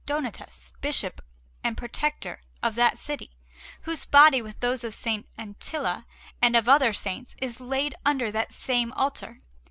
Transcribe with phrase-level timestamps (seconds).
[0.07, 1.23] Donatus, Bishop
[1.63, 3.37] and Protector of that city,
[3.83, 5.05] whose body, with those of S.
[5.37, 6.05] Antilla
[6.41, 9.41] and of other Saints, is laid under that same altar.